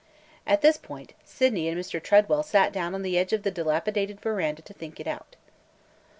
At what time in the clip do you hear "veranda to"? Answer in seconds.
4.19-4.73